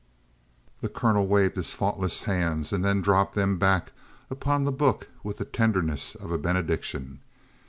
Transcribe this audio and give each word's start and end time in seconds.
The 0.81 0.89
colonel 0.89 1.27
waved 1.27 1.57
his 1.57 1.75
faultless 1.75 2.21
hands 2.21 2.73
and 2.73 2.83
then 2.83 3.03
dropped 3.03 3.35
them 3.35 3.59
back 3.59 3.91
upon 4.31 4.63
the 4.63 4.71
book 4.71 5.07
with 5.21 5.37
the 5.37 5.45
tenderness 5.45 6.15
of 6.15 6.31
a 6.31 6.39
benediction. 6.39 7.19